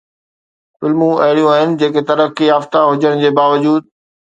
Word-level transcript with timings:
فلمون 0.79 1.13
اهڙيون 1.25 1.51
آهن 1.57 1.77
جيڪي 1.85 2.05
ترقي 2.11 2.51
يافته 2.55 2.87
هجڻ 2.91 3.23
جي 3.27 3.37
باوجود 3.41 3.93